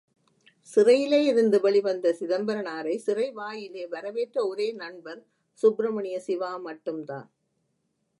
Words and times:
சிறையிலே 0.67 1.19
இருந்து 1.23 1.61
வெளிவந்த 1.61 2.15
சிதம்பரனாரை 2.19 2.95
சிறை 2.95 3.31
வாயிலே 3.31 3.87
வரவேற்ற 3.87 4.47
ஒரே 4.47 4.67
நண்பர் 4.71 5.21
சுப்பிரமணிய 5.63 6.19
சிவா 6.19 6.51
மட்டும்தான். 6.57 7.27